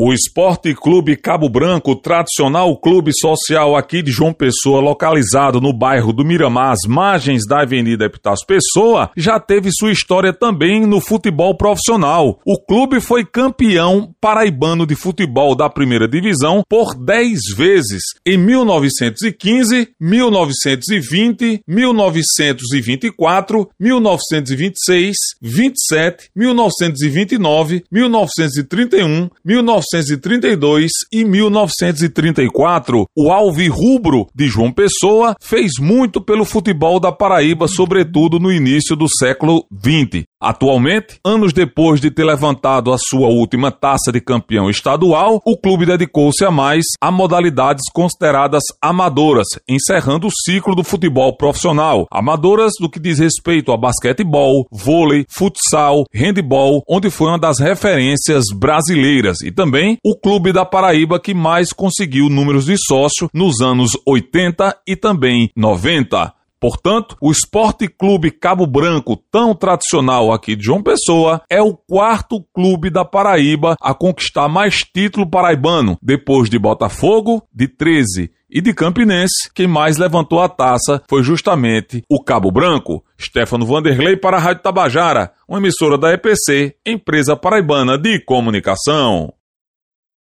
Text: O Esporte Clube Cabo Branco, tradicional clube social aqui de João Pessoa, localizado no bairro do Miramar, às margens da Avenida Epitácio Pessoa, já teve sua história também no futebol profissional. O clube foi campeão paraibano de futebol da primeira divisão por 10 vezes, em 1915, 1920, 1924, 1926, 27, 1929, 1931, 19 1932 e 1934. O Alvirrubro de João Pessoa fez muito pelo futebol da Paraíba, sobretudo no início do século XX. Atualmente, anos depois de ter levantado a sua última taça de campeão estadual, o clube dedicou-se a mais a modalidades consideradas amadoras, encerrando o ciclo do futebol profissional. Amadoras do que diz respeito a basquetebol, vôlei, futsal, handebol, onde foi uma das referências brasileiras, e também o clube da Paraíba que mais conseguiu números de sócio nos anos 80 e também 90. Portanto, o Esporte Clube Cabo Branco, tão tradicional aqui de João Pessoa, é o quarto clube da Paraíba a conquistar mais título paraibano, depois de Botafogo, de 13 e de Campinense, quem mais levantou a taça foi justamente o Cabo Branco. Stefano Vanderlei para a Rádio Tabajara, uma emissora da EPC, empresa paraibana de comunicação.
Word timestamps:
O 0.00 0.12
Esporte 0.12 0.72
Clube 0.76 1.16
Cabo 1.16 1.48
Branco, 1.48 1.96
tradicional 1.96 2.78
clube 2.78 3.10
social 3.12 3.74
aqui 3.74 4.00
de 4.00 4.12
João 4.12 4.32
Pessoa, 4.32 4.80
localizado 4.80 5.60
no 5.60 5.72
bairro 5.72 6.12
do 6.12 6.24
Miramar, 6.24 6.70
às 6.70 6.86
margens 6.86 7.44
da 7.44 7.62
Avenida 7.62 8.04
Epitácio 8.04 8.46
Pessoa, 8.46 9.10
já 9.16 9.40
teve 9.40 9.72
sua 9.72 9.90
história 9.90 10.32
também 10.32 10.86
no 10.86 11.00
futebol 11.00 11.52
profissional. 11.56 12.38
O 12.46 12.64
clube 12.64 13.00
foi 13.00 13.24
campeão 13.24 14.14
paraibano 14.20 14.86
de 14.86 14.94
futebol 14.94 15.56
da 15.56 15.68
primeira 15.68 16.06
divisão 16.06 16.62
por 16.68 16.94
10 16.94 17.56
vezes, 17.56 18.00
em 18.24 18.38
1915, 18.38 19.88
1920, 20.00 21.62
1924, 21.66 23.68
1926, 23.80 25.16
27, 25.42 26.30
1929, 26.36 27.82
1931, 27.90 29.28
19 29.44 29.87
1932 29.92 30.90
e 31.12 31.24
1934. 31.24 33.06
O 33.16 33.30
Alvirrubro 33.30 34.26
de 34.34 34.46
João 34.46 34.72
Pessoa 34.72 35.34
fez 35.40 35.72
muito 35.80 36.20
pelo 36.20 36.44
futebol 36.44 37.00
da 37.00 37.10
Paraíba, 37.10 37.66
sobretudo 37.66 38.38
no 38.38 38.52
início 38.52 38.94
do 38.94 39.08
século 39.08 39.64
XX. 39.72 40.27
Atualmente, 40.40 41.18
anos 41.24 41.52
depois 41.52 42.00
de 42.00 42.12
ter 42.12 42.24
levantado 42.24 42.92
a 42.92 42.96
sua 42.96 43.26
última 43.28 43.72
taça 43.72 44.12
de 44.12 44.20
campeão 44.20 44.70
estadual, 44.70 45.42
o 45.44 45.56
clube 45.56 45.84
dedicou-se 45.84 46.44
a 46.44 46.50
mais 46.50 46.84
a 47.00 47.10
modalidades 47.10 47.90
consideradas 47.92 48.62
amadoras, 48.80 49.46
encerrando 49.68 50.28
o 50.28 50.30
ciclo 50.30 50.76
do 50.76 50.84
futebol 50.84 51.36
profissional. 51.36 52.06
Amadoras 52.08 52.72
do 52.80 52.88
que 52.88 53.00
diz 53.00 53.18
respeito 53.18 53.72
a 53.72 53.76
basquetebol, 53.76 54.66
vôlei, 54.70 55.26
futsal, 55.28 56.04
handebol, 56.14 56.84
onde 56.88 57.10
foi 57.10 57.28
uma 57.28 57.38
das 57.38 57.58
referências 57.58 58.44
brasileiras, 58.54 59.40
e 59.42 59.50
também 59.50 59.98
o 60.04 60.16
clube 60.16 60.52
da 60.52 60.64
Paraíba 60.64 61.18
que 61.18 61.34
mais 61.34 61.72
conseguiu 61.72 62.28
números 62.28 62.66
de 62.66 62.76
sócio 62.78 63.28
nos 63.34 63.60
anos 63.60 63.90
80 64.06 64.76
e 64.86 64.94
também 64.94 65.50
90. 65.56 66.37
Portanto, 66.60 67.16
o 67.20 67.30
Esporte 67.30 67.88
Clube 67.88 68.30
Cabo 68.30 68.66
Branco, 68.66 69.16
tão 69.30 69.54
tradicional 69.54 70.32
aqui 70.32 70.56
de 70.56 70.64
João 70.64 70.82
Pessoa, 70.82 71.42
é 71.48 71.62
o 71.62 71.74
quarto 71.74 72.44
clube 72.52 72.90
da 72.90 73.04
Paraíba 73.04 73.76
a 73.80 73.94
conquistar 73.94 74.48
mais 74.48 74.78
título 74.78 75.28
paraibano, 75.28 75.96
depois 76.02 76.50
de 76.50 76.58
Botafogo, 76.58 77.42
de 77.54 77.68
13 77.68 78.30
e 78.50 78.60
de 78.60 78.72
Campinense, 78.72 79.50
quem 79.54 79.66
mais 79.66 79.98
levantou 79.98 80.40
a 80.40 80.48
taça 80.48 81.02
foi 81.08 81.22
justamente 81.22 82.02
o 82.08 82.22
Cabo 82.22 82.50
Branco. 82.50 83.04
Stefano 83.20 83.66
Vanderlei 83.66 84.16
para 84.16 84.38
a 84.38 84.40
Rádio 84.40 84.62
Tabajara, 84.62 85.32
uma 85.46 85.58
emissora 85.58 85.98
da 85.98 86.12
EPC, 86.12 86.74
empresa 86.86 87.36
paraibana 87.36 87.98
de 87.98 88.18
comunicação. 88.20 89.32